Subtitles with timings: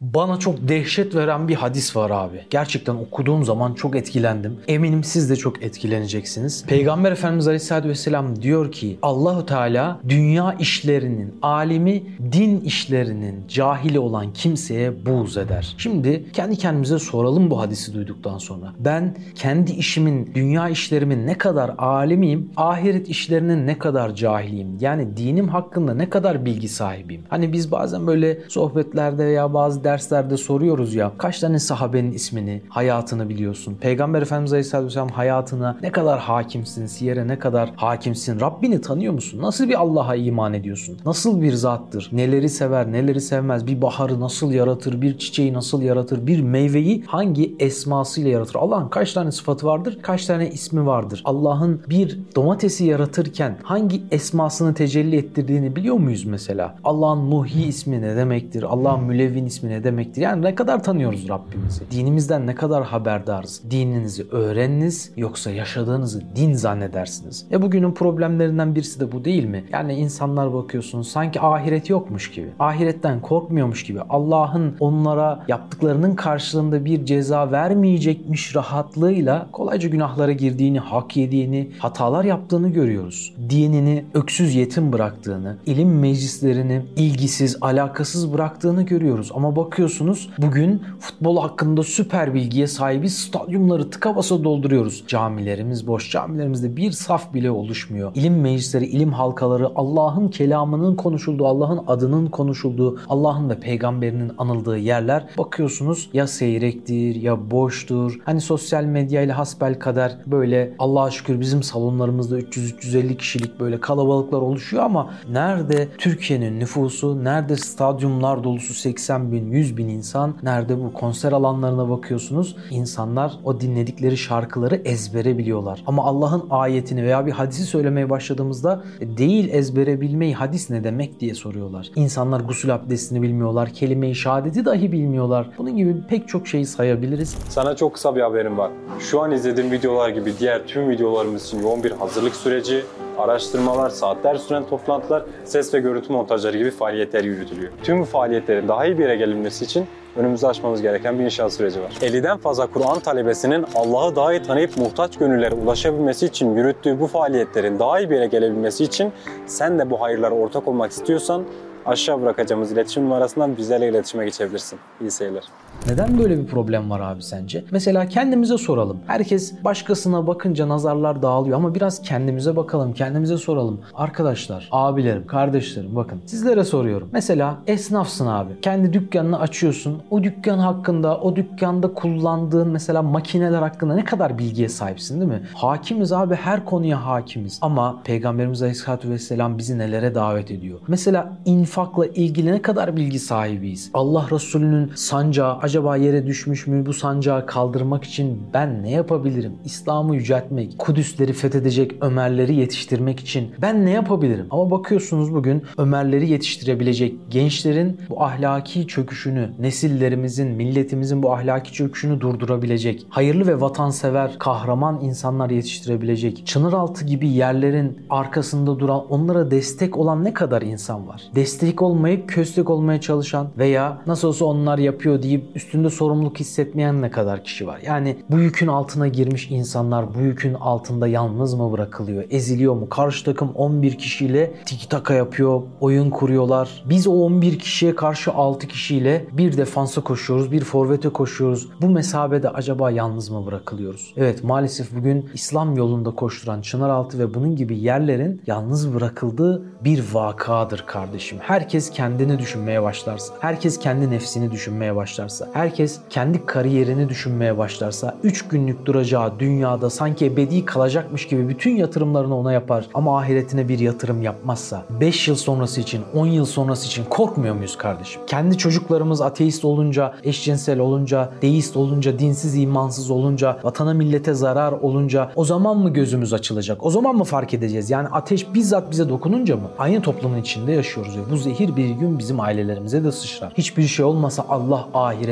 [0.00, 2.44] Bana çok dehşet veren bir hadis var abi.
[2.50, 4.56] Gerçekten okuduğum zaman çok etkilendim.
[4.68, 6.64] Eminim siz de çok etkileneceksiniz.
[6.66, 12.02] Peygamber Efendimiz Aleyhisselatü Vesselam diyor ki Allahu Teala dünya işlerinin alimi,
[12.32, 15.74] din işlerinin cahili olan kimseye buğz eder.
[15.78, 18.72] Şimdi kendi kendimize soralım bu hadisi duyduktan sonra.
[18.78, 24.76] Ben kendi işimin, dünya işlerimin ne kadar alimiyim, ahiret işlerinin ne kadar cahiliyim?
[24.80, 27.22] Yani dinim hakkında ne kadar bilgi sahibiyim?
[27.28, 33.28] Hani biz bazen böyle sohbetlerde veya bazı derslerde soruyoruz ya kaç tane sahabenin ismini, hayatını
[33.28, 33.76] biliyorsun?
[33.80, 38.40] Peygamber Efendimiz Aleyhisselatü Vesselam hayatına ne kadar hakimsin, siyere ne kadar hakimsin?
[38.40, 39.42] Rabbini tanıyor musun?
[39.42, 40.98] Nasıl bir Allah'a iman ediyorsun?
[41.06, 42.08] Nasıl bir zattır?
[42.12, 43.66] Neleri sever, neleri sevmez?
[43.66, 45.02] Bir baharı nasıl yaratır?
[45.02, 46.26] Bir çiçeği nasıl yaratır?
[46.26, 48.54] Bir meyveyi hangi esmasıyla yaratır?
[48.54, 49.98] Allah'ın kaç tane sıfatı vardır?
[50.02, 51.22] Kaç tane ismi vardır?
[51.24, 56.76] Allah'ın bir domatesi yaratırken hangi esmasını tecelli ettirdiğini biliyor muyuz mesela?
[56.84, 58.62] Allah'ın muhi ismi ne demektir?
[58.62, 60.22] Allah'ın mülevvin ismi ne demektir?
[60.22, 61.90] Yani ne kadar tanıyoruz Rabbimizi?
[61.90, 63.62] Dinimizden ne kadar haberdarız?
[63.70, 67.46] Dininizi öğreniniz yoksa yaşadığınızı din zannedersiniz.
[67.52, 69.64] E bugünün problemlerinden birisi de bu değil mi?
[69.72, 72.48] Yani insanlar bakıyorsunuz sanki ahiret yokmuş gibi.
[72.58, 74.00] Ahiretten korkmuyormuş gibi.
[74.08, 82.68] Allah'ın onlara yaptıklarının karşılığında bir ceza vermeyecekmiş rahatlığıyla kolayca günahlara girdiğini, hak yediğini, hatalar yaptığını
[82.68, 83.34] görüyoruz.
[83.50, 89.30] Dinini öksüz yetim bıraktığını, ilim meclislerini ilgisiz, alakasız bıraktığını görüyoruz.
[89.34, 93.18] Ama bakıyorsunuz bugün futbol hakkında süper bilgiye sahibiz.
[93.18, 95.04] Stadyumları tıka basa dolduruyoruz.
[95.06, 96.10] Camilerimiz boş.
[96.10, 98.12] Camilerimizde bir saf bile oluşmuyor.
[98.14, 105.26] İlim meclisleri, ilim halkaları, Allah'ın kelamının konuşulduğu, Allah'ın adının konuşulduğu, Allah'ın ve peygamberinin anıldığı yerler
[105.38, 108.20] bakıyorsunuz ya seyrektir ya boştur.
[108.24, 114.82] Hani sosyal medyayla hasbel kadar böyle Allah'a şükür bizim salonlarımızda 300-350 kişilik böyle kalabalıklar oluşuyor
[114.82, 121.32] ama nerede Türkiye'nin nüfusu, nerede stadyumlar dolusu 80 bin, 100 bin insan, nerede bu konser
[121.32, 125.82] alanlarına bakıyorsunuz insanlar o dinledikleri şarkıları ezbere biliyorlar.
[125.86, 131.20] Ama Allah'ın ayetini veya bir hadisi söylemeye başladığımızda e, değil ezbere bilmeyi hadis ne demek
[131.20, 131.90] diye soruyorlar.
[131.96, 135.50] İnsanlar gusül abdestini bilmiyorlar, kelime-i şehadeti dahi bilmiyorlar.
[135.58, 137.36] Bunun gibi pek çok şeyi sayabiliriz.
[137.48, 138.70] Sana çok kısa bir haberim var.
[138.98, 142.82] Şu an izlediğim videolar gibi diğer tüm videolarımız için yoğun bir hazırlık süreci,
[143.20, 147.72] araştırmalar, saatler süren toplantılar, ses ve görüntü montajları gibi faaliyetler yürütülüyor.
[147.82, 151.82] Tüm bu faaliyetlerin daha iyi bir yere gelinmesi için önümüzde aşmamız gereken bir inşaat süreci
[151.82, 151.90] var.
[152.00, 157.78] 50'den fazla Kur'an talebesinin Allah'ı daha iyi tanıyıp muhtaç gönüllere ulaşabilmesi için yürüttüğü bu faaliyetlerin
[157.78, 159.12] daha iyi bir yere gelebilmesi için
[159.46, 161.44] sen de bu hayırlara ortak olmak istiyorsan
[161.86, 164.78] aşağı bırakacağımız iletişim numarasından bizlerle iletişime geçebilirsin.
[165.00, 165.44] İyi seyirler.
[165.86, 167.64] Neden böyle bir problem var abi sence?
[167.70, 168.98] Mesela kendimize soralım.
[169.06, 173.80] Herkes başkasına bakınca nazarlar dağılıyor ama biraz kendimize bakalım, kendimize soralım.
[173.94, 177.08] Arkadaşlar, abilerim, kardeşlerim bakın sizlere soruyorum.
[177.12, 178.60] Mesela esnafsın abi.
[178.62, 180.02] Kendi dükkanını açıyorsun.
[180.10, 185.42] O dükkan hakkında, o dükkanda kullandığın mesela makineler hakkında ne kadar bilgiye sahipsin değil mi?
[185.54, 187.58] Hakimiz abi her konuya hakimiz.
[187.62, 190.78] Ama Peygamberimiz Aleyhisselatü Vesselam bizi nelere davet ediyor?
[190.88, 193.90] Mesela infakla ilgili ne kadar bilgi sahibiyiz?
[193.94, 196.86] Allah Resulü'nün sancağı acaba yere düşmüş mü?
[196.86, 199.52] Bu sancağı kaldırmak için ben ne yapabilirim?
[199.64, 204.46] İslam'ı yüceltmek, Kudüsleri fethedecek Ömerleri yetiştirmek için ben ne yapabilirim?
[204.50, 213.06] Ama bakıyorsunuz bugün Ömerleri yetiştirebilecek gençlerin bu ahlaki çöküşünü, nesillerimizin, milletimizin bu ahlaki çöküşünü durdurabilecek,
[213.08, 220.34] hayırlı ve vatansever, kahraman insanlar yetiştirebilecek, Çınaraltı gibi yerlerin arkasında duran, onlara destek olan ne
[220.34, 221.22] kadar insan var?
[221.34, 227.10] Destek olmayıp köstek olmaya çalışan veya nasıl olsa onlar yapıyor deyip üstünde sorumluluk hissetmeyen ne
[227.10, 227.80] kadar kişi var?
[227.86, 232.24] Yani bu yükün altına girmiş insanlar bu yükün altında yalnız mı bırakılıyor?
[232.30, 232.88] Eziliyor mu?
[232.88, 236.84] Karşı takım 11 kişiyle tiki taka yapıyor, oyun kuruyorlar.
[236.88, 241.68] Biz o 11 kişiye karşı 6 kişiyle bir defansa koşuyoruz, bir forvete koşuyoruz.
[241.80, 244.14] Bu mesabede acaba yalnız mı bırakılıyoruz?
[244.16, 250.84] Evet maalesef bugün İslam yolunda koşturan Çınaraltı ve bunun gibi yerlerin yalnız bırakıldığı bir vakadır
[250.86, 251.38] kardeşim.
[251.40, 258.48] Herkes kendini düşünmeye başlarsa, herkes kendi nefsini düşünmeye başlarsa, herkes kendi kariyerini düşünmeye başlarsa 3
[258.48, 264.22] günlük duracağı dünyada sanki ebedi kalacakmış gibi bütün yatırımlarını ona yapar ama ahiretine bir yatırım
[264.22, 268.22] yapmazsa 5 yıl sonrası için 10 yıl sonrası için korkmuyor muyuz kardeşim?
[268.26, 275.32] Kendi çocuklarımız ateist olunca, eşcinsel olunca, deist olunca, dinsiz imansız olunca, vatana millete zarar olunca
[275.36, 276.84] o zaman mı gözümüz açılacak?
[276.84, 277.90] O zaman mı fark edeceğiz?
[277.90, 279.70] Yani ateş bizzat bize dokununca mı?
[279.78, 283.52] Aynı toplumun içinde yaşıyoruz ve bu zehir bir gün bizim ailelerimize de sıçrar.
[283.58, 284.88] Hiçbir şey olmasa Allah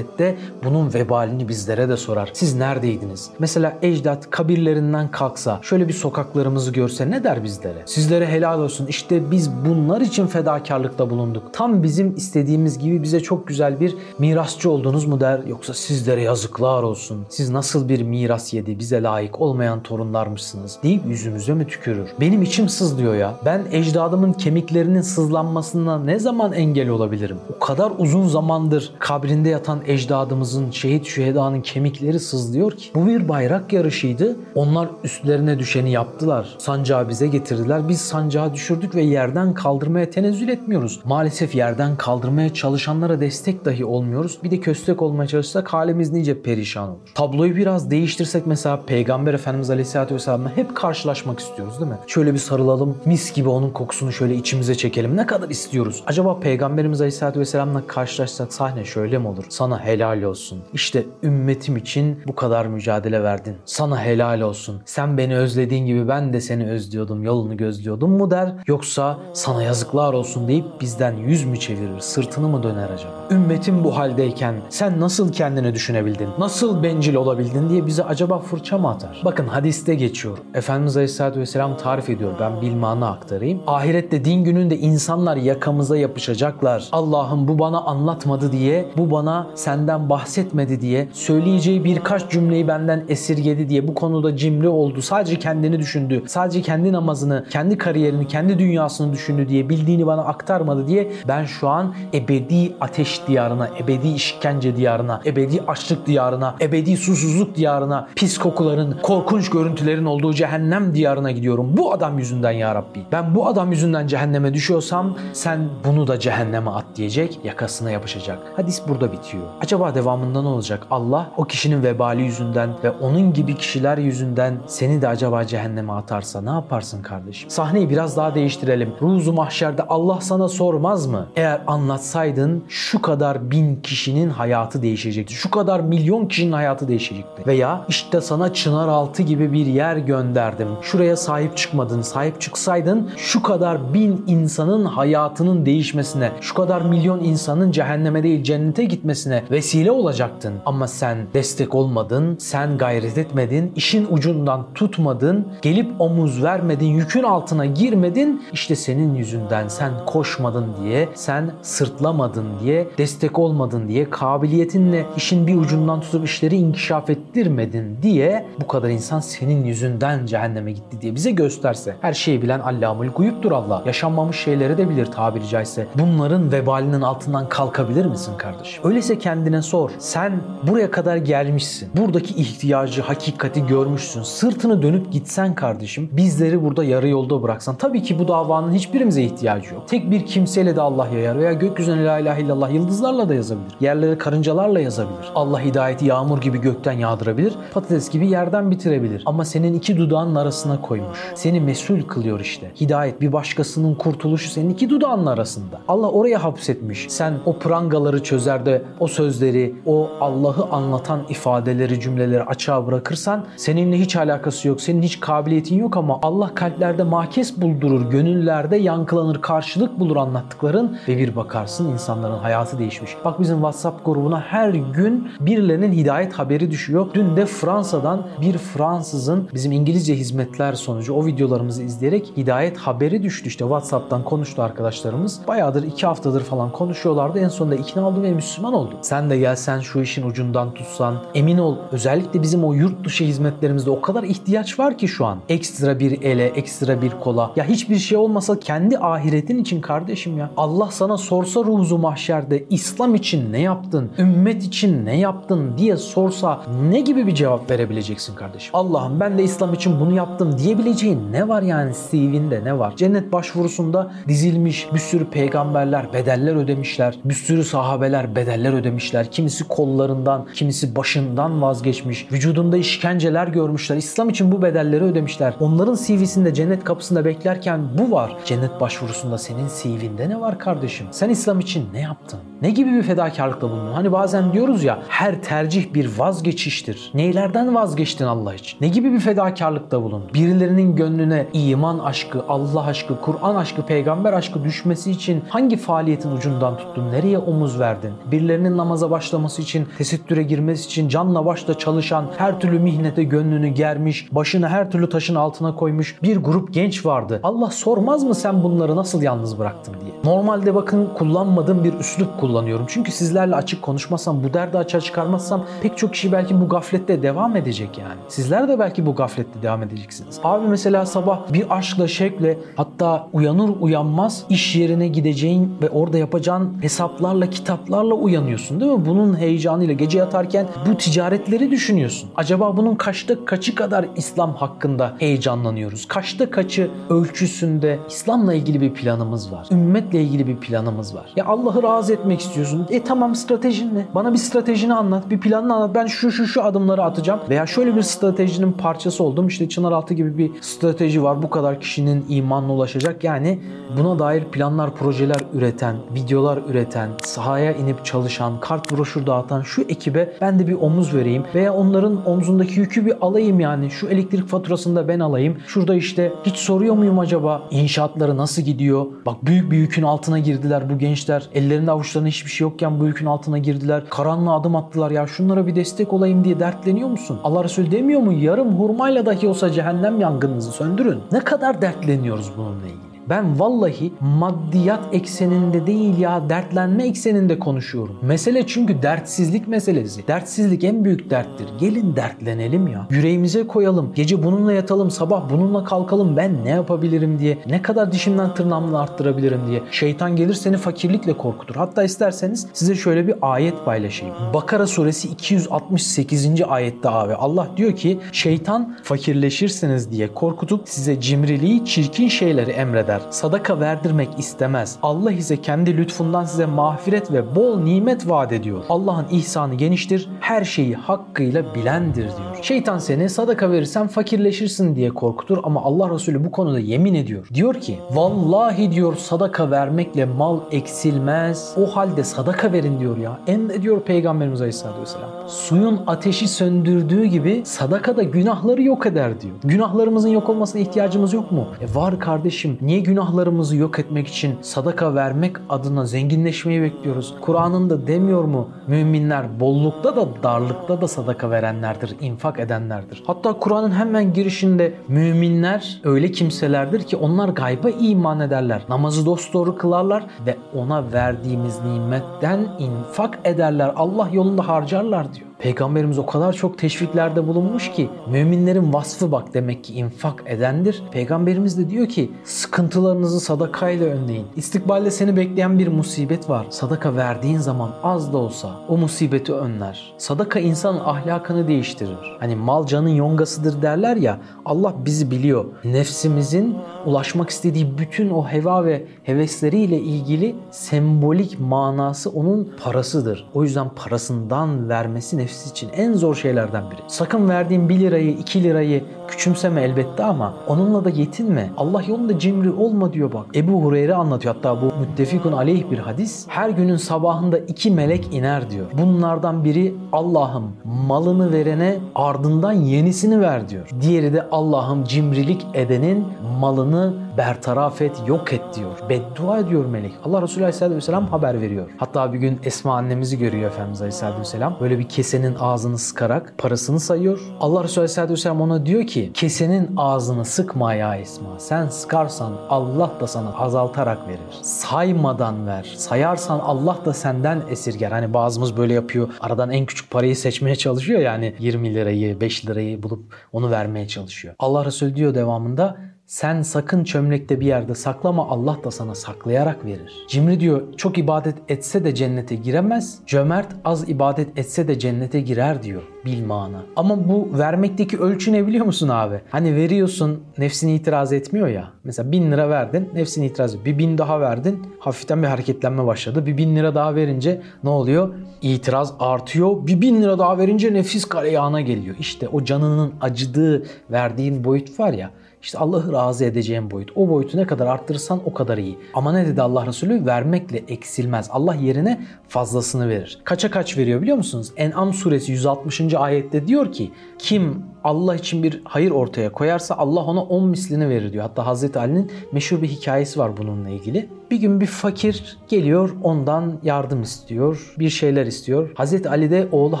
[0.06, 2.30] ahirette bunun vebalini bizlere de sorar.
[2.32, 3.30] Siz neredeydiniz?
[3.38, 7.82] Mesela ecdat kabirlerinden kalksa, şöyle bir sokaklarımızı görse ne der bizlere?
[7.86, 8.86] Sizlere helal olsun.
[8.86, 11.42] İşte biz bunlar için fedakarlıkta bulunduk.
[11.52, 16.82] Tam bizim istediğimiz gibi bize çok güzel bir mirasçı oldunuz mu der yoksa sizlere yazıklar
[16.82, 17.26] olsun.
[17.28, 22.08] Siz nasıl bir miras yedi bize layık olmayan torunlarmışsınız deyip yüzümüze mi tükürür?
[22.20, 23.34] Benim içim sızlıyor ya.
[23.44, 27.36] Ben ecdadımın kemiklerinin sızlanmasına ne zaman engel olabilirim?
[27.56, 32.90] O kadar uzun zamandır kabrinde yatan ecdadımızın, şehit şühedanın kemikleri sızlıyor ki.
[32.94, 34.36] Bu bir bayrak yarışıydı.
[34.54, 36.54] Onlar üstlerine düşeni yaptılar.
[36.58, 37.88] Sancağı bize getirdiler.
[37.88, 41.00] Biz sancağı düşürdük ve yerden kaldırmaya tenezzül etmiyoruz.
[41.04, 44.38] Maalesef yerden kaldırmaya çalışanlara destek dahi olmuyoruz.
[44.44, 46.98] Bir de köstek olmaya çalışsak halimiz nice perişan olur.
[47.14, 51.98] Tabloyu biraz değiştirsek mesela Peygamber Efendimiz Aleyhisselatü Vesselam'la hep karşılaşmak istiyoruz değil mi?
[52.06, 55.16] Şöyle bir sarılalım, mis gibi onun kokusunu şöyle içimize çekelim.
[55.16, 56.02] Ne kadar istiyoruz?
[56.06, 59.44] Acaba Peygamberimiz Aleyhisselatü Vesselam'la karşılaşsak sahne şöyle mi olur?
[59.48, 60.58] Sana helal olsun.
[60.72, 63.56] İşte ümmetim için bu kadar mücadele verdin.
[63.64, 64.82] Sana helal olsun.
[64.84, 68.52] Sen beni özlediğin gibi ben de seni özlüyordum, yolunu gözlüyordum mu der?
[68.66, 73.28] Yoksa sana yazıklar olsun deyip bizden yüz mü çevirir, sırtını mı döner acaba?
[73.30, 76.28] Ümmetim bu haldeyken sen nasıl kendini düşünebildin?
[76.38, 79.22] Nasıl bencil olabildin diye bize acaba fırça mı atar?
[79.24, 80.38] Bakın hadiste geçiyor.
[80.54, 82.32] Efendimiz Aleyhisselatü Vesselam tarif ediyor.
[82.40, 83.60] Ben bilmanı aktarayım.
[83.66, 86.88] Ahirette din gününde insanlar yakamıza yapışacaklar.
[86.92, 93.68] Allah'ım bu bana anlatmadı diye, bu bana senden bahsetmedi diye, söyleyeceği birkaç cümleyi benden esirgedi
[93.68, 95.02] diye bu konuda cimri oldu.
[95.02, 96.22] Sadece kendini düşündü.
[96.26, 101.68] Sadece kendi namazını, kendi kariyerini, kendi dünyasını düşündü diye bildiğini bana aktarmadı diye ben şu
[101.68, 108.98] an ebedi ateş diyarına, ebedi işkence diyarına, ebedi açlık diyarına, ebedi susuzluk diyarına, pis kokuların,
[109.02, 111.76] korkunç görüntülerin olduğu cehennem diyarına gidiyorum.
[111.76, 113.00] Bu adam yüzünden ya Rabbi.
[113.12, 118.38] Ben bu adam yüzünden cehenneme düşüyorsam sen bunu da cehenneme at diyecek, yakasına yapışacak.
[118.56, 119.44] Hadis burada bitiyor.
[119.60, 120.86] Acaba devamında ne olacak?
[120.90, 126.40] Allah o kişinin vebali yüzünden ve onun gibi kişiler yüzünden seni de acaba cehenneme atarsa
[126.40, 127.50] ne yaparsın kardeşim?
[127.50, 128.92] Sahneyi biraz daha değiştirelim.
[129.02, 131.26] Ruzu mahşerde Allah sana sormaz mı?
[131.36, 135.34] Eğer anlatsaydın şu kadar bin kişinin hayatı değişecekti.
[135.34, 137.46] Şu kadar milyon kişinin hayatı değişecekti.
[137.46, 140.68] Veya işte sana Çınaraltı gibi bir yer gönderdim.
[140.82, 142.02] Şuraya sahip çıkmadın.
[142.02, 148.84] Sahip çıksaydın şu kadar bin insanın hayatının değişmesine, şu kadar milyon insanın cehenneme değil cennete
[148.84, 150.54] gitmesine vesile olacaktın.
[150.66, 157.66] Ama sen destek olmadın, sen gayret etmedin, işin ucundan tutmadın, gelip omuz vermedin, yükün altına
[157.66, 158.42] girmedin.
[158.52, 165.56] İşte senin yüzünden sen koşmadın diye, sen sırtlamadın diye, destek olmadın diye, kabiliyetinle işin bir
[165.56, 171.30] ucundan tutup işleri inkişaf ettirmedin diye bu kadar insan senin yüzünden cehenneme gitti diye bize
[171.30, 171.96] gösterse.
[172.00, 173.82] Her şeyi bilen Allamul Guyup'tur Allah.
[173.86, 175.86] Yaşanmamış şeyleri de bilir tabiri caizse.
[175.98, 178.84] Bunların vebalinin altından kalkabilir misin kardeşim?
[178.84, 179.90] Öyleyse kendine sor.
[179.98, 180.32] Sen
[180.68, 181.88] buraya kadar gelmişsin.
[181.96, 184.22] Buradaki ihtiyacı, hakikati görmüşsün.
[184.22, 187.76] Sırtını dönüp gitsen kardeşim, bizleri burada yarı yolda bıraksan.
[187.76, 189.88] Tabii ki bu davanın hiçbirimize ihtiyacı yok.
[189.88, 193.76] Tek bir kimseyle de Allah yayar veya gökyüzüne la ilahe illallah yıldızlarla da yazabilir.
[193.80, 195.32] Yerlere karıncalarla yazabilir.
[195.34, 197.54] Allah hidayeti yağmur gibi gökten yağdırabilir.
[197.74, 199.22] Patates gibi yerden bitirebilir.
[199.26, 201.18] Ama senin iki dudağın arasına koymuş.
[201.34, 202.70] Seni mesul kılıyor işte.
[202.80, 205.80] Hidayet bir başkasının kurtuluşu senin iki dudağın arasında.
[205.88, 207.06] Allah oraya hapsetmiş.
[207.08, 213.98] Sen o prangaları çözer de o sözleri, o Allah'ı anlatan ifadeleri, cümleleri açığa bırakırsan seninle
[213.98, 214.80] hiç alakası yok.
[214.80, 221.18] Senin hiç kabiliyetin yok ama Allah kalplerde mahkes buldurur, gönüllerde yankılanır, karşılık bulur anlattıkların ve
[221.18, 223.16] bir bakarsın insanların hayatı değişmiş.
[223.24, 227.06] Bak bizim WhatsApp grubuna her gün birilerinin hidayet haberi düşüyor.
[227.14, 233.48] Dün de Fransa'dan bir Fransızın bizim İngilizce hizmetler sonucu o videolarımızı izleyerek hidayet haberi düştü.
[233.48, 235.40] İşte WhatsApp'tan konuştu arkadaşlarımız.
[235.48, 237.38] Bayağıdır iki haftadır falan konuşuyorlardı.
[237.38, 238.94] En sonunda ikna oldu ve Müslüman oldu.
[239.02, 243.90] Sen de gelsen şu işin ucundan tutsan emin ol özellikle bizim o yurt dışı hizmetlerimizde
[243.90, 245.38] o kadar ihtiyaç var ki şu an.
[245.48, 247.52] Ekstra bir ele, ekstra bir kola.
[247.56, 250.50] Ya hiçbir şey olmasa kendi ahiretin için kardeşim ya.
[250.56, 254.10] Allah sana sorsa ruzu mahşerde İslam için ne yaptın?
[254.18, 258.70] Ümmet için ne yaptın diye sorsa ne gibi bir cevap verebileceksin kardeşim?
[258.72, 262.96] Allah'ım ben de İslam için bunu yaptım diyebileceğin ne var yani CV'nde ne var?
[262.96, 267.18] Cennet başvurusunda dizilmiş bir sürü peygamberler bedeller ödemişler.
[267.24, 269.05] Bir sürü sahabeler bedeller ödemişler.
[269.14, 272.26] Kimisi kollarından, kimisi başından vazgeçmiş.
[272.32, 273.96] Vücudunda işkenceler görmüşler.
[273.96, 275.54] İslam için bu bedelleri ödemişler.
[275.60, 278.36] Onların CV'sinde cennet kapısında beklerken bu var.
[278.44, 281.06] Cennet başvurusunda senin CV'nde ne var kardeşim?
[281.10, 282.38] Sen İslam için ne yaptın?
[282.62, 283.92] Ne gibi bir fedakarlıkta bulundun?
[283.92, 287.10] Hani bazen diyoruz ya her tercih bir vazgeçiştir.
[287.14, 288.78] Neylerden vazgeçtin Allah için?
[288.80, 290.30] Ne gibi bir fedakarlıkta bulundun?
[290.34, 296.76] Birilerinin gönlüne iman aşkı, Allah aşkı, Kur'an aşkı, peygamber aşkı düşmesi için hangi faaliyetin ucundan
[296.76, 297.12] tuttun?
[297.12, 298.12] Nereye omuz verdin?
[298.30, 304.28] Birilerinin namaza başlaması için, tesettüre girmesi için canla başla çalışan, her türlü mihnete gönlünü germiş,
[304.32, 307.40] başını her türlü taşın altına koymuş bir grup genç vardı.
[307.42, 310.34] Allah sormaz mı sen bunları nasıl yalnız bıraktın diye.
[310.34, 312.86] Normalde bakın kullanmadığım bir üslup kullanıyorum.
[312.88, 317.56] Çünkü sizlerle açık konuşmasam, bu derdi açığa çıkarmazsam pek çok kişi belki bu gaflette devam
[317.56, 318.20] edecek yani.
[318.28, 320.40] Sizler de belki bu gaflette devam edeceksiniz.
[320.44, 326.82] Abi mesela sabah bir aşkla, şevkle hatta uyanır uyanmaz iş yerine gideceğin ve orada yapacağın
[326.82, 328.85] hesaplarla, kitaplarla uyanıyorsun değil mi?
[328.86, 332.30] Bunun heyecanıyla gece yatarken bu ticaretleri düşünüyorsun.
[332.36, 336.08] Acaba bunun kaçta kaçı kadar İslam hakkında heyecanlanıyoruz?
[336.08, 339.68] Kaçta kaçı ölçüsünde İslam'la ilgili bir planımız var?
[339.70, 341.26] Ümmetle ilgili bir planımız var.
[341.36, 342.86] Ya Allah'ı razı etmek istiyorsun.
[342.90, 344.06] E tamam stratejin ne?
[344.14, 345.94] Bana bir stratejini anlat, bir planını anlat.
[345.94, 347.40] Ben şu şu şu adımları atacağım.
[347.50, 349.46] Veya şöyle bir stratejinin parçası oldum.
[349.46, 351.42] İşte Çınaraltı gibi bir strateji var.
[351.42, 353.24] Bu kadar kişinin imanına ulaşacak.
[353.24, 353.58] Yani
[353.98, 360.32] buna dair planlar, projeler üreten, videolar üreten, sahaya inip çalışan, kart broşür dağıtan şu ekibe
[360.40, 361.44] ben de bir omuz vereyim.
[361.54, 363.90] Veya onların omzundaki yükü bir alayım yani.
[363.90, 365.56] Şu elektrik faturasını da ben alayım.
[365.66, 369.06] Şurada işte hiç soruyor muyum acaba inşaatları nasıl gidiyor?
[369.26, 371.48] Bak büyük bir yükün altına girdiler bu gençler.
[371.54, 374.02] Ellerinde avuçlarında hiçbir şey yokken bu yükün altına girdiler.
[374.10, 377.38] Karanlığa adım attılar ya şunlara bir destek olayım diye dertleniyor musun?
[377.44, 381.18] Allah Resulü demiyor mu yarım hurmayla dahi olsa cehennem yangınınızı söndürün.
[381.32, 383.15] Ne kadar dertleniyoruz bununla ilgili.
[383.28, 388.16] Ben vallahi maddiyat ekseninde değil ya dertlenme ekseninde konuşuyorum.
[388.22, 390.28] Mesele çünkü dertsizlik meselesi.
[390.28, 391.66] Dertsizlik en büyük derttir.
[391.80, 393.06] Gelin dertlenelim ya.
[393.10, 394.12] Yüreğimize koyalım.
[394.14, 396.36] Gece bununla yatalım, sabah bununla kalkalım.
[396.36, 397.58] Ben ne yapabilirim diye.
[397.66, 399.82] Ne kadar dişimden tırnağımla arttırabilirim diye.
[399.90, 401.74] Şeytan gelir seni fakirlikle korkutur.
[401.74, 404.34] Hatta isterseniz size şöyle bir ayet paylaşayım.
[404.54, 406.62] Bakara suresi 268.
[406.68, 407.34] ayette abi.
[407.34, 413.30] Allah diyor ki şeytan fakirleşirsiniz diye korkutup size cimriliği, çirkin şeyleri emreder eder.
[413.30, 414.98] Sadaka verdirmek istemez.
[415.02, 418.84] Allah ise kendi lütfundan size mağfiret ve bol nimet vaat ediyor.
[418.88, 422.62] Allah'ın ihsanı geniştir, her şeyi hakkıyla bilendir diyor.
[422.62, 427.48] Şeytan seni sadaka verirsen fakirleşirsin diye korkutur ama Allah Resulü bu konuda yemin ediyor.
[427.54, 431.74] Diyor ki vallahi diyor sadaka vermekle mal eksilmez.
[431.76, 433.38] O halde sadaka verin diyor ya.
[433.46, 435.30] Emre diyor Peygamberimiz Aleyhisselatü Vesselam.
[435.46, 439.54] Suyun ateşi söndürdüğü gibi sadaka da günahları yok eder diyor.
[439.64, 441.66] Günahlarımızın yok olmasına ihtiyacımız yok mu?
[441.80, 442.78] E var kardeşim.
[442.80, 447.34] Niye günahlarımızı yok etmek için sadaka vermek adına zenginleşmeyi bekliyoruz?
[447.40, 448.68] Kur'an'ın da demiyor mu?
[448.86, 453.22] Müminler bollukta da darlıkta da sadaka verenlerdir, infak edenlerdir.
[453.26, 458.82] Hatta Kur'an'ın hemen girişinde müminler öyle kimselerdir ki onlar gayba iman ederler.
[458.88, 463.92] Namazı dosdoğru kılarlar ve ona verdiğimiz nimetten infak ederler.
[463.96, 465.45] Allah yolunda harcarlar diyor.
[465.58, 471.02] Peygamberimiz o kadar çok teşviklerde bulunmuş ki müminlerin vasfı bak demek ki infak edendir.
[471.12, 474.46] Peygamberimiz de diyor ki sıkıntılarınızı sadakayla önleyin.
[474.56, 476.66] İstikbalde seni bekleyen bir musibet var.
[476.70, 480.14] Sadaka verdiğin zaman az da olsa o musibeti önler.
[480.18, 482.36] Sadaka insanın ahlakını değiştirir.
[482.40, 485.64] Hani mal canın yongasıdır derler ya Allah bizi biliyor.
[485.84, 493.48] Nefsimizin ulaşmak istediği bütün o heva ve hevesleriyle ilgili sembolik manası onun parasıdır.
[493.54, 497.00] O yüzden parasından vermesi nefsi için en zor şeylerden biri.
[497.06, 501.70] Sakın verdiğin 1 lirayı 2 lirayı küçümseme elbette ama onunla da yetinme.
[501.76, 503.46] Allah yolunda cimri olma diyor bak.
[503.54, 506.46] Ebu Hureyre anlatıyor hatta bu müttefikun aleyh bir hadis.
[506.48, 508.86] Her günün sabahında iki melek iner diyor.
[508.98, 513.88] Bunlardan biri Allah'ım malını verene ardından yenisini ver diyor.
[514.00, 516.24] Diğeri de Allah'ım cimrilik edenin
[516.60, 519.08] malını bertaraf et, yok et diyor.
[519.08, 520.12] Beddua ediyor melek.
[520.24, 521.90] Allah Resulü Aleyhisselatü Vesselam haber veriyor.
[521.96, 524.76] Hatta bir gün Esma annemizi görüyor Efendimiz Aleyhisselatü Vesselam.
[524.80, 527.40] Böyle bir kesenin ağzını sıkarak parasını sayıyor.
[527.60, 531.58] Allah Resulü Aleyhisselatü Vesselam ona diyor ki kesenin ağzını sıkma ya Esma.
[531.58, 534.40] Sen sıkarsan Allah da sana azaltarak verir.
[534.62, 535.94] Saymadan ver.
[535.96, 538.10] Sayarsan Allah da senden esirger.
[538.10, 539.28] Hani bazımız böyle yapıyor.
[539.40, 544.54] Aradan en küçük parayı seçmeye çalışıyor yani 20 lirayı, 5 lirayı bulup onu vermeye çalışıyor.
[544.58, 545.96] Allah Resulü diyor devamında
[546.26, 550.26] sen sakın çömlekte bir yerde saklama Allah da sana saklayarak verir.
[550.28, 553.18] Cimri diyor çok ibadet etse de cennete giremez.
[553.26, 556.82] Cömert az ibadet etse de cennete girer diyor bilmana.
[556.96, 559.40] Ama bu vermekteki ölçü ne biliyor musun abi?
[559.50, 561.90] Hani veriyorsun nefsini itiraz etmiyor ya.
[562.04, 563.84] Mesela bin lira verdin nefsini itiraz ediyor.
[563.84, 566.46] Bir bin daha verdin hafiften bir hareketlenme başladı.
[566.46, 568.34] Bir bin lira daha verince ne oluyor?
[568.62, 569.86] İtiraz artıyor.
[569.86, 572.16] Bir bin lira daha verince nefis kareyana geliyor.
[572.18, 575.30] İşte o canının acıdığı verdiğin boyut var ya
[575.66, 577.10] işte Allah'ı razı edeceğin boyut.
[577.14, 578.98] O boyutu ne kadar arttırırsan o kadar iyi.
[579.14, 580.26] Ama ne dedi Allah Resulü?
[580.26, 581.48] Vermekle eksilmez.
[581.52, 583.38] Allah yerine fazlasını verir.
[583.44, 584.72] Kaça kaç veriyor biliyor musunuz?
[584.76, 586.14] En'am suresi 160.
[586.14, 591.32] ayette diyor ki kim Allah için bir hayır ortaya koyarsa Allah ona 10 mislini verir
[591.32, 591.42] diyor.
[591.42, 594.28] Hatta Hazreti Ali'nin meşhur bir hikayesi var bununla ilgili.
[594.50, 597.94] Bir gün bir fakir geliyor ondan yardım istiyor.
[597.98, 598.90] Bir şeyler istiyor.
[598.94, 600.00] Hazreti Ali de oğlu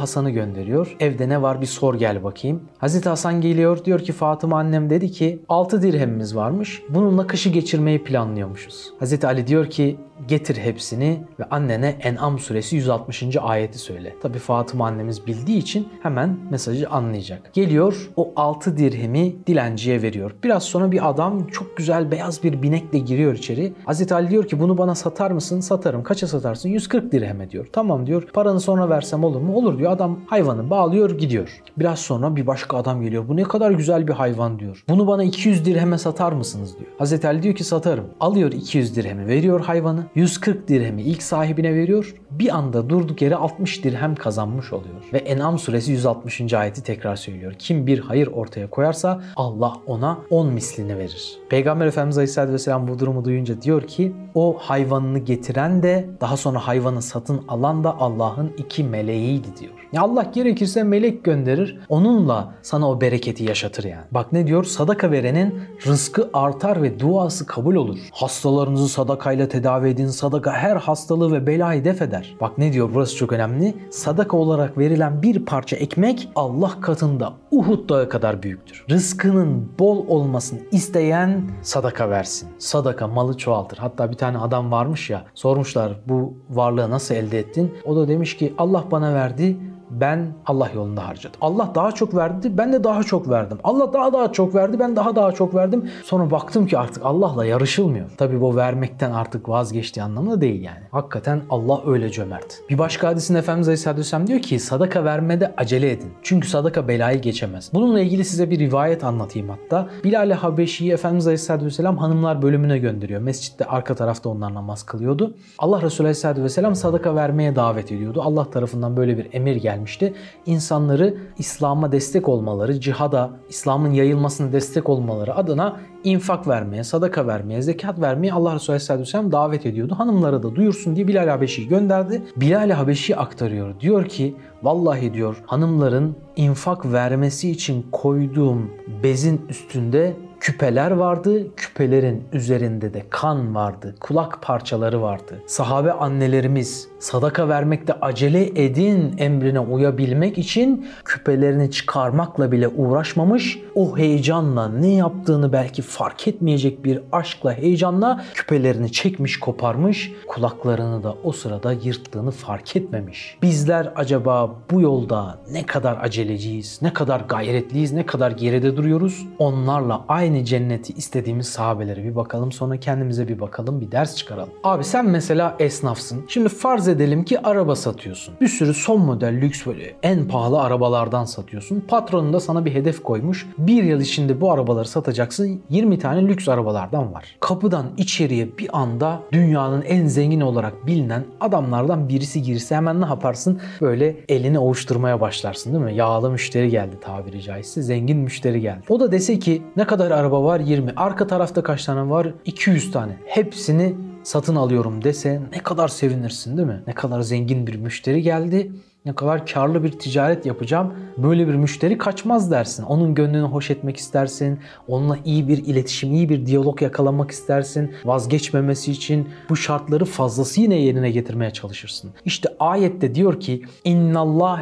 [0.00, 0.96] Hasan'ı gönderiyor.
[1.00, 2.62] Evde ne var bir sor gel bakayım.
[2.78, 6.82] Hazreti Hasan geliyor diyor ki Fatıma annem dedi ki 6 dirhemimiz varmış.
[6.88, 8.92] Bununla kışı geçirmeyi planlıyormuşuz.
[8.98, 9.96] Hazreti Ali diyor ki
[10.28, 13.36] getir hepsini ve annene En'am suresi 160.
[13.40, 14.14] ayeti söyle.
[14.22, 17.50] Tabi Fatıma annemiz bildiği için hemen mesajı anlayacak.
[17.52, 20.34] Geliyor o 6 dirhemi dilenciye veriyor.
[20.44, 23.72] Biraz sonra bir adam çok güzel beyaz bir binekle giriyor içeri.
[23.84, 25.60] Hazreti Ali diyor ki bunu bana satar mısın?
[25.60, 26.02] Satarım.
[26.02, 26.68] Kaça satarsın?
[26.68, 27.66] 140 dirheme diyor.
[27.72, 28.26] Tamam diyor.
[28.32, 29.56] Paranı sonra versem olur mu?
[29.56, 29.92] Olur diyor.
[29.92, 31.62] Adam hayvanı bağlıyor gidiyor.
[31.78, 33.28] Biraz sonra bir başka adam geliyor.
[33.28, 34.84] Bu ne kadar güzel bir hayvan diyor.
[34.88, 36.90] Bunu bana 200 dirheme satar mısınız diyor.
[36.98, 38.04] Hazreti Ali diyor ki satarım.
[38.20, 40.05] Alıyor 200 dirhemi veriyor hayvanı.
[40.14, 42.14] 140 dirhemi ilk sahibine veriyor.
[42.30, 44.94] Bir anda durduk yere 60 dirhem kazanmış oluyor.
[45.12, 46.54] Ve En'am suresi 160.
[46.54, 47.54] ayeti tekrar söylüyor.
[47.58, 51.38] Kim bir hayır ortaya koyarsa Allah ona 10 mislini verir.
[51.48, 56.58] Peygamber Efendimiz Aleyhisselatü Vesselam bu durumu duyunca diyor ki o hayvanını getiren de daha sonra
[56.66, 59.72] hayvanı satın alan da Allah'ın iki meleğiydi diyor.
[59.92, 61.80] Ya Allah gerekirse melek gönderir.
[61.88, 64.04] Onunla sana o bereketi yaşatır yani.
[64.10, 64.64] Bak ne diyor?
[64.64, 65.54] Sadaka verenin
[65.86, 67.98] rızkı artar ve duası kabul olur.
[68.12, 70.08] Hastalarınızı sadakayla tedavi edin.
[70.08, 72.36] Sadaka her hastalığı ve belayı def eder.
[72.40, 72.90] Bak ne diyor?
[72.94, 73.74] Burası çok önemli.
[73.90, 78.84] Sadaka olarak verilen bir parça ekmek Allah katında Uhud dağı kadar büyüktür.
[78.90, 82.48] Rızkının bol olmasını isteyen sadaka versin.
[82.58, 83.78] Sadaka malı çoğaltır.
[83.78, 87.74] Hatta bir tane adam varmış ya sormuşlar bu varlığı nasıl elde ettin?
[87.84, 89.56] O da demiş ki Allah bana verdi
[89.90, 91.40] ben Allah yolunda harcadım.
[91.40, 93.58] Allah daha çok verdi, ben de daha çok verdim.
[93.64, 95.90] Allah daha daha çok verdi, ben daha daha çok verdim.
[96.04, 98.10] Sonra baktım ki artık Allah'la yarışılmıyor.
[98.16, 100.80] Tabii bu vermekten artık vazgeçtiği anlamında değil yani.
[100.90, 102.60] Hakikaten Allah öyle cömert.
[102.70, 106.10] Bir başka hadisinde Efendimiz Aleyhisselatü Vesselam diyor ki sadaka vermede acele edin.
[106.22, 107.70] Çünkü sadaka belayı geçemez.
[107.74, 109.88] Bununla ilgili size bir rivayet anlatayım hatta.
[110.04, 113.20] Bilal-i Habeşi'yi Efendimiz Aleyhisselatü Vesselam hanımlar bölümüne gönderiyor.
[113.20, 115.34] Mescitte arka tarafta onlar namaz kılıyordu.
[115.58, 118.22] Allah Resulü Aleyhisselatü Vesselam sadaka vermeye davet ediyordu.
[118.24, 120.14] Allah tarafından böyle bir emir geldi gelmişti.
[120.46, 128.00] İnsanları İslam'a destek olmaları, cihada, İslam'ın yayılmasına destek olmaları adına infak vermeye, sadaka vermeye, zekat
[128.00, 129.94] vermeye Allah Resulü Aleyhisselatü Vesselam davet ediyordu.
[129.98, 132.22] Hanımları da duyursun diye Bilal Habeşi'yi gönderdi.
[132.36, 133.80] Bilal Habeşi aktarıyor.
[133.80, 138.70] Diyor ki vallahi diyor hanımların infak vermesi için koyduğum
[139.02, 141.54] bezin üstünde küpeler vardı.
[141.56, 143.94] Küpelerin üzerinde de kan vardı.
[144.00, 145.42] Kulak parçaları vardı.
[145.46, 153.58] Sahabe annelerimiz sadaka vermekte acele edin emrine uyabilmek için küpelerini çıkarmakla bile uğraşmamış.
[153.74, 160.12] O heyecanla ne yaptığını belki fark etmeyecek bir aşkla heyecanla küpelerini çekmiş koparmış.
[160.28, 163.38] Kulaklarını da o sırada yırttığını fark etmemiş.
[163.42, 169.26] Bizler acaba bu yolda ne kadar aceleciyiz, ne kadar gayretliyiz, ne kadar geride duruyoruz?
[169.38, 174.50] Onlarla aynı cenneti istediğimiz sahabelere bir bakalım sonra kendimize bir bakalım bir ders çıkaralım.
[174.64, 176.24] Abi sen mesela esnafsın.
[176.28, 176.95] Şimdi farz edelim
[177.26, 178.34] ki araba satıyorsun.
[178.40, 181.84] Bir sürü son model lüks böyle en pahalı arabalardan satıyorsun.
[181.88, 183.46] Patronun da sana bir hedef koymuş.
[183.58, 185.62] Bir yıl içinde bu arabaları satacaksın.
[185.70, 187.36] 20 tane lüks arabalardan var.
[187.40, 193.60] Kapıdan içeriye bir anda dünyanın en zengin olarak bilinen adamlardan birisi girse hemen ne yaparsın?
[193.80, 195.94] Böyle elini ovuşturmaya başlarsın değil mi?
[195.94, 197.82] Yağlı müşteri geldi tabiri caizse.
[197.82, 198.82] Zengin müşteri geldi.
[198.88, 200.60] O da dese ki ne kadar araba var?
[200.60, 200.92] 20.
[200.96, 202.28] Arka tarafta kaç tane var?
[202.44, 203.16] 200 tane.
[203.26, 203.94] Hepsini
[204.26, 206.82] satın alıyorum dese ne kadar sevinirsin değil mi?
[206.86, 208.72] Ne kadar zengin bir müşteri geldi
[209.06, 210.94] ne kadar karlı bir ticaret yapacağım.
[211.18, 212.82] Böyle bir müşteri kaçmaz dersin.
[212.82, 214.58] Onun gönlünü hoş etmek istersin.
[214.88, 217.92] Onunla iyi bir iletişim, iyi bir diyalog yakalamak istersin.
[218.04, 222.10] Vazgeçmemesi için bu şartları fazlası yine yerine getirmeye çalışırsın.
[222.24, 223.62] İşte ayette diyor ki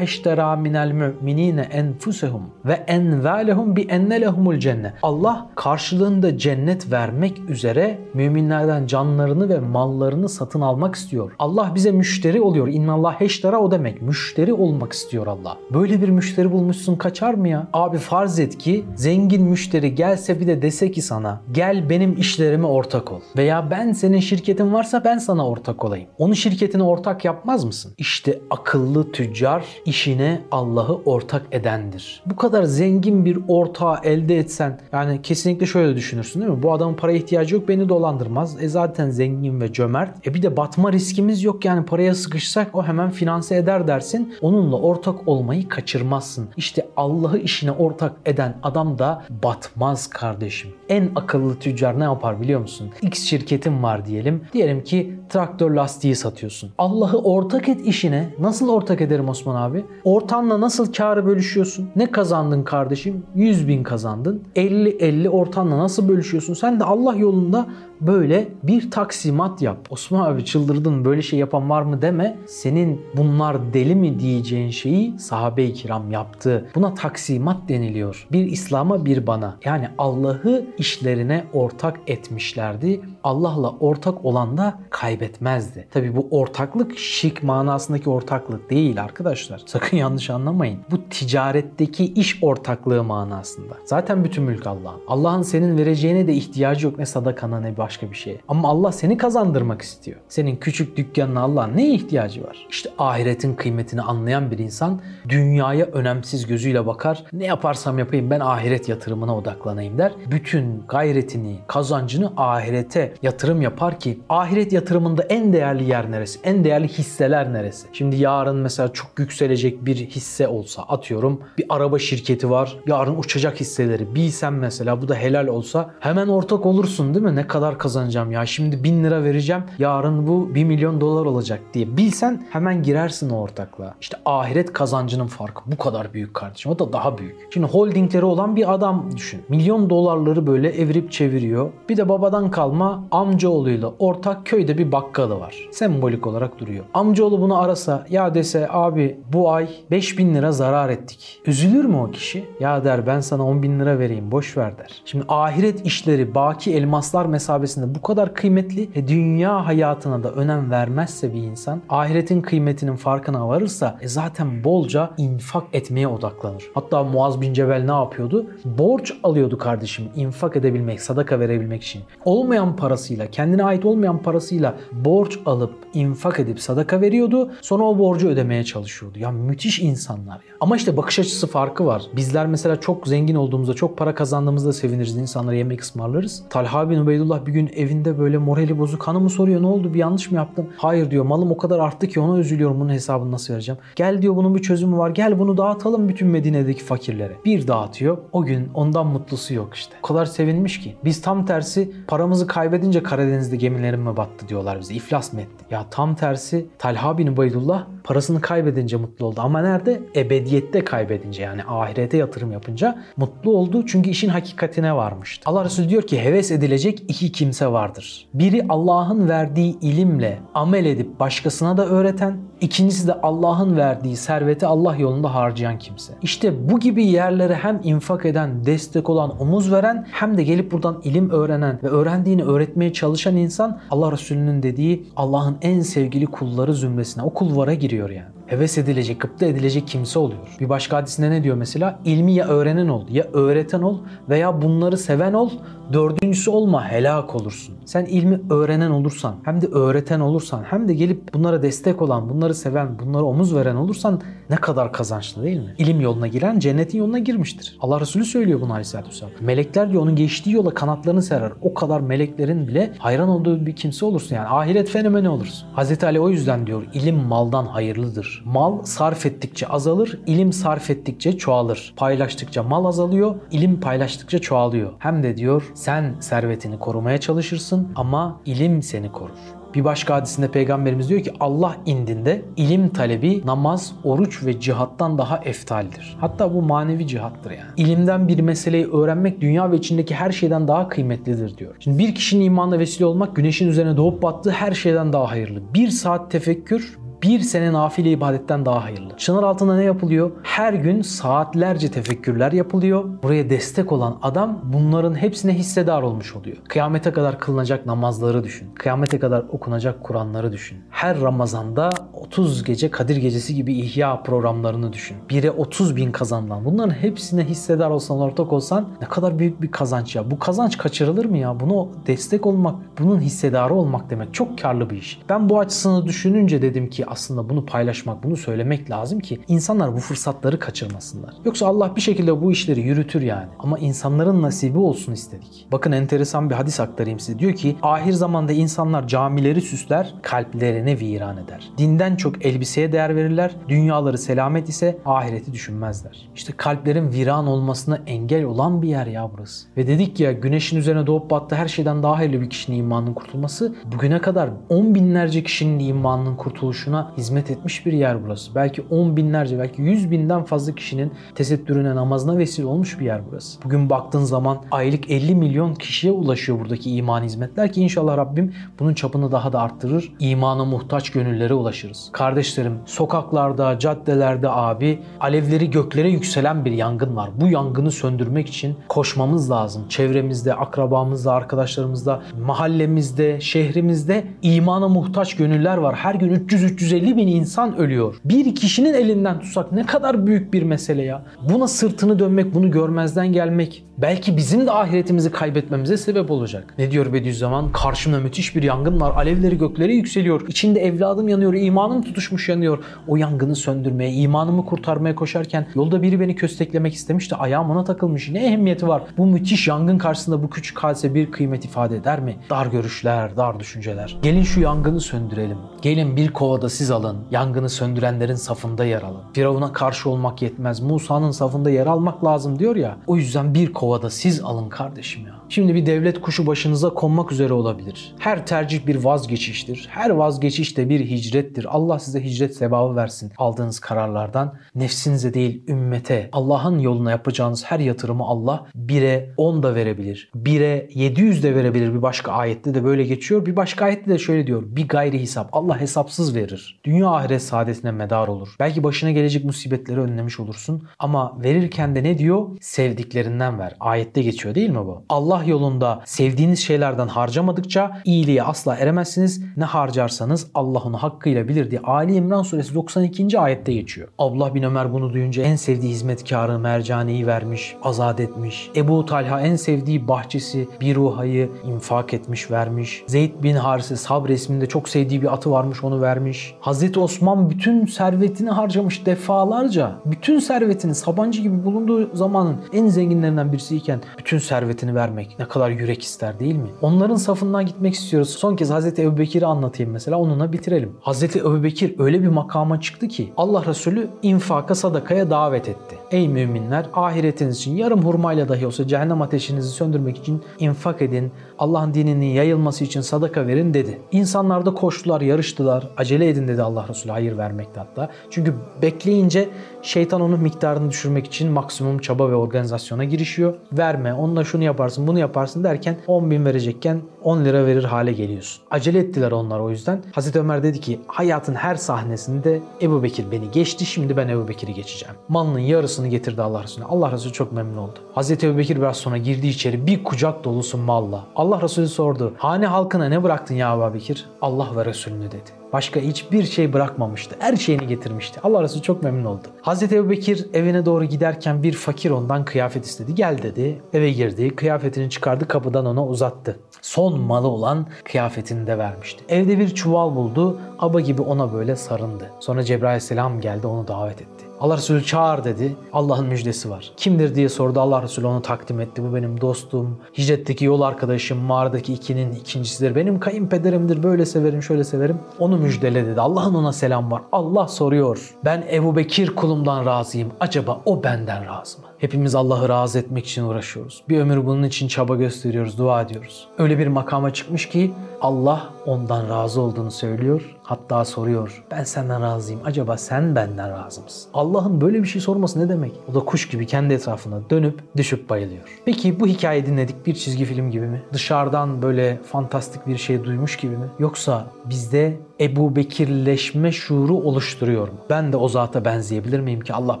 [0.02, 4.92] eştera minel müminine enfusehum ve envalehum bi enne lehumul cennet.
[5.02, 11.32] Allah karşılığında cennet vermek üzere müminlerden canlarını ve mallarını satın almak istiyor.
[11.38, 12.68] Allah bize müşteri oluyor.
[12.68, 14.02] İnna Allah eştera o demek.
[14.02, 15.58] Müşteri müşteri olmak istiyor Allah.
[15.74, 17.68] Böyle bir müşteri bulmuşsun kaçar mı ya?
[17.72, 22.66] Abi farz et ki zengin müşteri gelse bir de dese ki sana gel benim işlerime
[22.66, 23.20] ortak ol.
[23.36, 26.08] Veya ben senin şirketin varsa ben sana ortak olayım.
[26.18, 27.92] Onu şirketine ortak yapmaz mısın?
[27.98, 32.22] İşte akıllı tüccar işine Allah'ı ortak edendir.
[32.26, 36.62] Bu kadar zengin bir ortağı elde etsen yani kesinlikle şöyle düşünürsün değil mi?
[36.62, 38.62] Bu adamın paraya ihtiyacı yok beni dolandırmaz.
[38.62, 40.26] E zaten zengin ve cömert.
[40.26, 44.46] E bir de batma riskimiz yok yani paraya sıkışsak o hemen finanse eder dersin edersin.
[44.46, 46.48] Onunla ortak olmayı kaçırmazsın.
[46.56, 50.70] İşte Allah'ı işine ortak eden adam da batmaz kardeşim.
[50.88, 52.90] En akıllı tüccar ne yapar biliyor musun?
[53.02, 54.42] X şirketin var diyelim.
[54.52, 56.70] Diyelim ki traktör lastiği satıyorsun.
[56.78, 58.34] Allah'ı ortak et işine.
[58.38, 59.84] Nasıl ortak ederim Osman abi?
[60.04, 61.90] Ortanla nasıl karı bölüşüyorsun?
[61.96, 63.22] Ne kazandın kardeşim?
[63.34, 64.42] 100 bin kazandın.
[64.56, 66.54] 50-50 ortanla nasıl bölüşüyorsun?
[66.54, 67.66] Sen de Allah yolunda
[68.00, 69.78] böyle bir taksimat yap.
[69.90, 72.36] Osman abi çıldırdın böyle şey yapan var mı deme.
[72.46, 76.70] Senin bunlar deli mi diyeceğin şeyi sahabe-i kiram yaptı.
[76.74, 78.26] Buna taksimat deniliyor.
[78.32, 79.56] Bir İslam'a bir bana.
[79.64, 83.00] Yani Allah'ı işlerine ortak etmişlerdi.
[83.24, 85.88] Allah'la ortak olan da kaybetmezdi.
[85.90, 89.62] Tabi bu ortaklık şirk manasındaki ortaklık değil arkadaşlar.
[89.66, 90.78] Sakın yanlış anlamayın.
[90.90, 93.74] Bu ticaretteki iş ortaklığı manasında.
[93.84, 95.00] Zaten bütün mülk Allah'ın.
[95.08, 98.40] Allah'ın senin vereceğine de ihtiyacı yok ne sadakana ne başka bir şeye.
[98.48, 100.20] Ama Allah seni kazandırmak istiyor.
[100.28, 102.66] Senin küçük dükkanına Allah'ın neye ihtiyacı var?
[102.70, 103.54] İşte ahiretin
[103.92, 107.24] kıymetini anlayan bir insan dünyaya önemsiz gözüyle bakar.
[107.32, 110.12] Ne yaparsam yapayım ben ahiret yatırımına odaklanayım der.
[110.30, 116.40] Bütün gayretini, kazancını ahirete yatırım yapar ki ahiret yatırımında en değerli yer neresi?
[116.44, 117.86] En değerli hisseler neresi?
[117.92, 122.76] Şimdi yarın mesela çok yükselecek bir hisse olsa atıyorum bir araba şirketi var.
[122.86, 127.36] Yarın uçacak hisseleri bilsen mesela bu da helal olsa hemen ortak olursun değil mi?
[127.36, 131.96] Ne kadar kazanacağım ya şimdi 1000 lira vereceğim yarın bu 1 milyon dolar olacak diye
[131.96, 133.81] bilsen hemen girersin o ortaklığa.
[134.00, 136.78] İşte ahiret kazancının farkı bu kadar büyük kardeşim.
[136.78, 137.36] Da daha büyük.
[137.54, 139.42] Şimdi holdingleri olan bir adam düşün.
[139.48, 141.70] Milyon dolarları böyle evirip çeviriyor.
[141.88, 145.68] Bir de babadan kalma amcaoğluyla ortak köyde bir bakkalı var.
[145.72, 146.84] Sembolik olarak duruyor.
[146.94, 151.40] Amcaoğlu bunu arasa ya dese abi bu ay 5000 lira zarar ettik.
[151.46, 152.44] Üzülür mü o kişi?
[152.60, 155.02] Ya der ben sana 10 bin lira vereyim boş ver der.
[155.04, 161.34] Şimdi ahiret işleri baki elmaslar mesabesinde bu kadar kıymetli e dünya hayatına da önem vermezse
[161.34, 166.64] bir insan ahiretin kıymetinin farkına varırsa e zaten bolca infak etmeye odaklanır.
[166.74, 168.46] Hatta Muaz bin Cebel ne yapıyordu?
[168.64, 172.02] Borç alıyordu kardeşim infak edebilmek, sadaka verebilmek için.
[172.24, 177.50] Olmayan parasıyla, kendine ait olmayan parasıyla borç alıp infak edip sadaka veriyordu.
[177.60, 179.18] Sonra o borcu ödemeye çalışıyordu.
[179.18, 180.52] Ya müthiş insanlar ya.
[180.60, 182.02] Ama işte bakış açısı farkı var.
[182.16, 185.16] Bizler mesela çok zengin olduğumuzda, çok para kazandığımızda seviniriz.
[185.16, 186.42] insanlara yemek ısmarlarız.
[186.50, 190.30] Talha bin Ubeydullah bir gün evinde böyle morali bozuk hanımı soruyor ne oldu bir yanlış
[190.30, 190.68] mı yaptım?
[190.76, 193.61] Hayır diyor malım o kadar arttı ki ona üzülüyorum bunun hesabını nasıl vereceğim?
[193.96, 197.32] Gel diyor bunun bir çözümü var gel bunu dağıtalım bütün Medine'deki fakirlere.
[197.44, 199.94] Bir dağıtıyor o gün ondan mutlusu yok işte.
[200.02, 200.96] O kadar sevinmiş ki.
[201.04, 204.94] Biz tam tersi paramızı kaybedince Karadeniz'de gemilerim mi battı diyorlar bize.
[204.94, 205.64] İflas mı etti?
[205.70, 209.40] Ya tam tersi Talha bin Ubeydullah parasını kaybedince mutlu oldu.
[209.40, 210.02] Ama nerede?
[210.16, 213.86] Ebediyette kaybedince yani ahirete yatırım yapınca mutlu oldu.
[213.86, 215.50] Çünkü işin hakikatine varmıştı.
[215.50, 218.28] Allah Resulü diyor ki heves edilecek iki kimse vardır.
[218.34, 223.20] Biri Allah'ın verdiği ilimle amel edip başkasına da öğreten, ikincisi de
[223.52, 226.12] Allah'ın verdiği serveti Allah yolunda harcayan kimse.
[226.22, 231.00] İşte bu gibi yerlere hem infak eden, destek olan, omuz veren hem de gelip buradan
[231.04, 237.22] ilim öğrenen ve öğrendiğini öğretmeye çalışan insan Allah Resulü'nün dediği Allah'ın en sevgili kulları zümresine,
[237.22, 240.56] o kulvara giriyor yani heves edilecek, gıpta edilecek kimse oluyor.
[240.60, 241.98] Bir başka hadisinde ne diyor mesela?
[242.04, 245.50] İlmi ya öğrenen ol, ya öğreten ol veya bunları seven ol.
[245.92, 247.74] Dördüncüsü olma, helak olursun.
[247.84, 252.54] Sen ilmi öğrenen olursan, hem de öğreten olursan, hem de gelip bunlara destek olan, bunları
[252.54, 255.74] seven, bunlara omuz veren olursan ne kadar kazançlı değil mi?
[255.78, 257.76] İlim yoluna giren cennetin yoluna girmiştir.
[257.80, 259.32] Allah Resulü söylüyor bunu Aleyhisselatü Vesselam.
[259.40, 261.52] Melekler diyor onun geçtiği yola kanatlarını serer.
[261.60, 264.48] O kadar meleklerin bile hayran olduğu bir kimse olursun yani.
[264.48, 265.68] Ahiret fenomeni olursun.
[265.72, 268.31] Hazreti Ali o yüzden diyor ilim maldan hayırlıdır.
[268.44, 271.94] Mal sarf ettikçe azalır, ilim sarf ettikçe çoğalır.
[271.96, 274.92] Paylaştıkça mal azalıyor, ilim paylaştıkça çoğalıyor.
[274.98, 279.62] Hem de diyor sen servetini korumaya çalışırsın ama ilim seni korur.
[279.74, 285.38] Bir başka hadisinde peygamberimiz diyor ki Allah indinde ilim talebi namaz, oruç ve cihattan daha
[285.38, 286.16] eftaldir.
[286.20, 287.70] Hatta bu manevi cihattır yani.
[287.76, 291.74] İlimden bir meseleyi öğrenmek dünya ve içindeki her şeyden daha kıymetlidir diyor.
[291.80, 295.74] Şimdi bir kişinin imanla vesile olmak güneşin üzerine doğup battığı her şeyden daha hayırlı.
[295.74, 299.16] Bir saat tefekkür bir sene nafile ibadetten daha hayırlı.
[299.16, 300.30] Çınar altında ne yapılıyor?
[300.42, 303.04] Her gün saatlerce tefekkürler yapılıyor.
[303.22, 306.56] Buraya destek olan adam bunların hepsine hissedar olmuş oluyor.
[306.68, 308.68] Kıyamete kadar kılınacak namazları düşün.
[308.74, 310.78] Kıyamete kadar okunacak Kur'anları düşün.
[310.90, 315.16] Her Ramazan'da 30 gece Kadir Gecesi gibi ihya programlarını düşün.
[315.30, 316.64] Bire 30 bin kazanılan.
[316.64, 320.30] Bunların hepsine hissedar olsan, ortak olsan ne kadar büyük bir kazanç ya.
[320.30, 321.60] Bu kazanç kaçırılır mı ya?
[321.60, 325.20] Bunu destek olmak, bunun hissedarı olmak demek çok karlı bir iş.
[325.28, 329.98] Ben bu açısını düşününce dedim ki aslında bunu paylaşmak, bunu söylemek lazım ki insanlar bu
[329.98, 331.34] fırsatları kaçırmasınlar.
[331.44, 333.48] Yoksa Allah bir şekilde bu işleri yürütür yani.
[333.58, 335.66] Ama insanların nasibi olsun istedik.
[335.72, 337.38] Bakın enteresan bir hadis aktarayım size.
[337.38, 341.70] Diyor ki ahir zamanda insanlar camileri süsler, kalplerini viran eder.
[341.78, 346.28] Dinden çok elbiseye değer verirler, dünyaları selamet ise ahireti düşünmezler.
[346.34, 349.68] İşte kalplerin viran olmasına engel olan bir yer ya burası.
[349.76, 353.74] Ve dedik ya güneşin üzerine doğup battı her şeyden daha hayırlı bir kişinin imanının kurtulması
[353.92, 358.54] bugüne kadar on binlerce kişinin imanının kurtuluşuna hizmet etmiş bir yer burası.
[358.54, 363.62] Belki on binlerce belki yüz binden fazla kişinin tesettürüne namazına vesile olmuş bir yer burası.
[363.64, 368.94] Bugün baktığın zaman aylık 50 milyon kişiye ulaşıyor buradaki iman hizmetler ki inşallah Rabbim bunun
[368.94, 370.12] çapını daha da arttırır.
[370.18, 372.08] İmana muhtaç gönüllere ulaşırız.
[372.12, 377.30] Kardeşlerim sokaklarda, caddelerde abi alevleri göklere yükselen bir yangın var.
[377.40, 379.88] Bu yangını söndürmek için koşmamız lazım.
[379.88, 385.94] Çevremizde, akrabamızda, arkadaşlarımızda, mahallemizde, şehrimizde imana muhtaç gönüller var.
[385.94, 388.14] Her gün 300-350 bin insan ölüyor.
[388.24, 391.22] Bir kişinin elinden tutsak ne kadar büyük bir mesele ya.
[391.50, 396.74] Buna sırtını dönmek, bunu görmezden gelmek belki bizim de ahiretimizi kaybetmemize sebep olacak.
[396.78, 397.72] Ne diyor Bediüzzaman?
[397.72, 399.10] Karşımda müthiş bir yangın var.
[399.16, 400.48] Alevleri göklere yükseliyor.
[400.48, 401.54] İçinde evladım yanıyor.
[401.54, 402.84] imanım tutuşmuş yanıyor.
[403.08, 408.30] O yangını söndürmeye, imanımı kurtarmaya koşarken yolda biri beni kösteklemek istemiş de ayağım ona takılmış.
[408.30, 409.02] Ne ehemmiyeti var?
[409.18, 412.36] Bu müthiş yangın karşısında bu küçük hadise bir kıymet ifade eder mi?
[412.50, 414.18] Dar görüşler, dar düşünceler.
[414.22, 415.58] Gelin şu yangını söndürelim.
[415.82, 417.18] Gelin bir kovada siz alın.
[417.30, 419.22] Yangını söndürenlerin safında yer alın.
[419.32, 420.80] Firavun'a karşı olmak yetmez.
[420.80, 422.96] Musa'nın safında yer almak lazım diyor ya.
[423.06, 425.34] O yüzden bir kovada siz alın kardeşim ya.
[425.52, 428.14] Şimdi bir devlet kuşu başınıza konmak üzere olabilir.
[428.18, 429.88] Her tercih bir vazgeçiştir.
[429.90, 431.66] Her vazgeçiş de bir hicrettir.
[431.68, 434.54] Allah size hicret sevabı versin aldığınız kararlardan.
[434.74, 440.30] Nefsinize değil ümmete, Allah'ın yoluna yapacağınız her yatırımı Allah 1'e 10 da verebilir.
[440.36, 441.94] 1'e 700 de verebilir.
[441.94, 443.46] Bir başka ayette de böyle geçiyor.
[443.46, 444.62] Bir başka ayette de şöyle diyor.
[444.66, 445.48] Bir gayri hesap.
[445.52, 446.80] Allah hesapsız verir.
[446.84, 448.56] Dünya ahiret saadetine medar olur.
[448.60, 450.88] Belki başına gelecek musibetleri önlemiş olursun.
[450.98, 452.46] Ama verirken de ne diyor?
[452.60, 453.76] Sevdiklerinden ver.
[453.80, 455.04] Ayette geçiyor değil mi bu?
[455.08, 459.44] Allah yolunda sevdiğiniz şeylerden harcamadıkça iyiliğe asla eremezsiniz.
[459.56, 463.38] Ne harcarsanız Allah onu hakkıyla bilir diye Ali İmran suresi 92.
[463.38, 464.08] ayette geçiyor.
[464.18, 468.70] Abdullah bin Ömer bunu duyunca en sevdiği hizmetkarı Mercane'yi vermiş, azat etmiş.
[468.76, 473.04] Ebu Talha en sevdiği bahçesi bir ruhayı infak etmiş, vermiş.
[473.06, 476.54] Zeyd bin Harise Sab resminde çok sevdiği bir atı varmış onu vermiş.
[476.60, 479.92] Hazreti Osman bütün servetini harcamış defalarca.
[480.06, 486.02] Bütün servetini Sabancı gibi bulunduğu zamanın en zenginlerinden birisiyken bütün servetini vermek ne kadar yürek
[486.02, 486.68] ister değil mi?
[486.82, 488.30] Onların safından gitmek istiyoruz.
[488.30, 490.92] Son kez Hazreti Ebubekir'i anlatayım mesela onunla bitirelim.
[491.00, 495.96] Hazreti Ebubekir öyle bir makama çıktı ki Allah Resulü infaka sadakaya davet etti.
[496.10, 501.32] Ey müminler ahiretiniz için yarım hurmayla dahi olsa cehennem ateşinizi söndürmek için infak edin.
[501.62, 503.98] Allah'ın dininin yayılması için sadaka verin dedi.
[504.12, 505.88] İnsanlar da koştular, yarıştılar.
[505.96, 508.10] Acele edin dedi Allah Resulü hayır vermekte hatta.
[508.30, 509.48] Çünkü bekleyince
[509.82, 513.54] şeytan onun miktarını düşürmek için maksimum çaba ve organizasyona girişiyor.
[513.72, 518.62] Verme, onunla şunu yaparsın, bunu yaparsın derken 10 bin verecekken 10 lira verir hale geliyorsun.
[518.70, 520.02] Acele ettiler onlar o yüzden.
[520.12, 524.74] Hazreti Ömer dedi ki hayatın her sahnesinde Ebu Bekir beni geçti şimdi ben Ebu Bekir'i
[524.74, 525.14] geçeceğim.
[525.28, 526.88] Malının yarısını getirdi Allah Resulüne.
[526.88, 527.98] Allah Resulü çok memnun oldu.
[528.14, 531.24] Hazreti Ebu Bekir biraz sonra girdi içeri bir kucak dolusu malla.
[531.36, 532.32] Allah Resulü sordu.
[532.36, 534.26] Hane halkına ne bıraktın ya Ebu Bekir?
[534.42, 535.62] Allah ve Resulünü dedi.
[535.72, 537.36] Başka hiçbir şey bırakmamıştı.
[537.38, 538.40] Her şeyini getirmişti.
[538.42, 539.46] Allah Resulü çok memnun oldu.
[539.62, 543.14] Hazreti Ebu Bekir evine doğru giderken bir fakir ondan kıyafet istedi.
[543.14, 543.82] Gel dedi.
[543.92, 544.56] Eve girdi.
[544.56, 545.48] Kıyafetini çıkardı.
[545.48, 546.58] Kapıdan ona uzattı.
[546.82, 549.24] Son malı olan kıyafetini de vermişti.
[549.28, 550.58] Evde bir çuval buldu.
[550.78, 552.30] Aba gibi ona böyle sarındı.
[552.40, 554.41] Sonra Cebrail Aleyhisselam geldi onu davet etti.
[554.62, 555.76] Allah Resulü çağır dedi.
[555.92, 556.92] Allah'ın müjdesi var.
[556.96, 557.80] Kimdir diye sordu.
[557.80, 559.02] Allah Resulü onu takdim etti.
[559.02, 562.94] Bu benim dostum, hicretteki yol arkadaşım, mağaradaki ikinin ikincisidir.
[562.94, 564.02] Benim kayınpederimdir.
[564.02, 565.20] Böyle severim, şöyle severim.
[565.38, 566.20] Onu müjdele dedi.
[566.20, 567.22] Allah'ın ona selam var.
[567.32, 568.34] Allah soruyor.
[568.44, 570.32] Ben Ebu Bekir kulumdan razıyım.
[570.40, 571.86] Acaba o benden razı mı?
[572.02, 574.02] Hepimiz Allah'ı razı etmek için uğraşıyoruz.
[574.08, 576.48] Bir ömür bunun için çaba gösteriyoruz, dua ediyoruz.
[576.58, 580.56] Öyle bir makama çıkmış ki Allah ondan razı olduğunu söylüyor.
[580.62, 581.64] Hatta soruyor.
[581.70, 582.60] Ben senden razıyım.
[582.64, 584.30] Acaba sen benden razı mısın?
[584.34, 585.92] Allah'ın böyle bir şey sorması ne demek?
[586.10, 588.80] O da kuş gibi kendi etrafına dönüp düşüp bayılıyor.
[588.84, 591.02] Peki bu hikayeyi dinledik bir çizgi film gibi mi?
[591.12, 593.86] Dışarıdan böyle fantastik bir şey duymuş gibi mi?
[593.98, 597.94] Yoksa bizde Ebu Bekirleşme şuuru oluşturuyor mu?
[598.10, 600.00] Ben de o zata benzeyebilir miyim ki Allah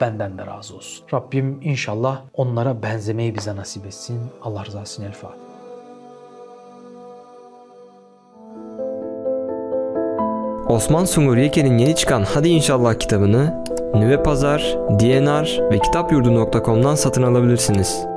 [0.00, 1.04] benden de razı olsun.
[1.14, 4.20] Rabbim inşallah onlara benzemeyi bize nasip etsin.
[4.42, 5.46] Allah rızası için El Fatiha.
[10.68, 18.15] Osman Sungur Yeke'nin yeni çıkan Hadi İnşallah kitabını Nüve Pazar, DNR ve kitapyurdu.com'dan satın alabilirsiniz.